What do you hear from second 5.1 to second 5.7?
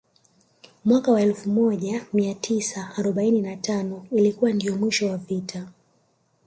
vita